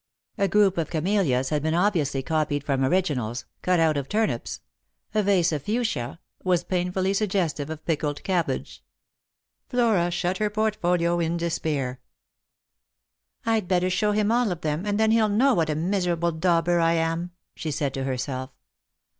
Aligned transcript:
A 0.39 0.47
group 0.47 0.79
of 0.79 0.89
camellias 0.89 1.49
had 1.49 1.61
been 1.61 1.75
obviously 1.75 2.23
copied 2.23 2.63
from 2.63 2.83
originals— 2.83 3.45
cut 3.61 3.79
out 3.79 3.97
of 3.97 4.09
turnips; 4.09 4.61
a 5.13 5.21
vase 5.21 5.51
of 5.51 5.61
fuchsia 5.61 6.19
was 6.43 6.63
painfully 6.63 7.13
suggestive 7.13 7.69
of 7.69 7.85
pickled 7.85 8.23
cabbage. 8.23 8.83
Flora 9.69 10.09
shut 10.09 10.39
her 10.39 10.49
portfolio 10.49 11.19
in 11.19 11.37
despair." 11.37 11.99
I'd 13.45 13.67
better 13.67 13.91
show 13.91 14.11
him 14.11 14.31
all 14.31 14.51
of 14.51 14.61
them, 14.61 14.87
and 14.87 14.99
then 14.99 15.11
he'll 15.11 15.29
know 15.29 15.53
what 15.53 15.69
a 15.69 15.75
miserable 15.75 16.31
dauber 16.31 16.79
I 16.79 16.93
am," 16.93 17.29
she 17.53 17.69
said 17.69 17.93
to 17.93 18.03
herself. 18.03 18.49